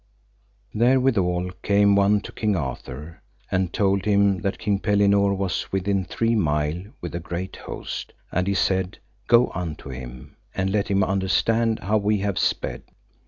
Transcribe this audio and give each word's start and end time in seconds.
Therewithal 0.73 1.51
came 1.61 1.95
one 1.95 2.21
to 2.21 2.31
King 2.31 2.55
Arthur, 2.55 3.21
and 3.51 3.71
told 3.71 4.05
him 4.05 4.39
that 4.41 4.57
King 4.57 4.79
Pellinore 4.79 5.35
was 5.35 5.71
within 5.71 6.05
three 6.05 6.33
mile 6.33 6.85
with 7.01 7.13
a 7.13 7.19
great 7.19 7.57
host; 7.57 8.11
and 8.31 8.47
he 8.47 8.55
said, 8.55 8.97
Go 9.27 9.51
unto 9.53 9.89
him, 9.89 10.37
and 10.55 10.71
let 10.71 10.87
him 10.87 11.03
understand 11.03 11.81
how 11.83 11.99
we 11.99 12.17
have 12.17 12.39
sped. 12.39 12.81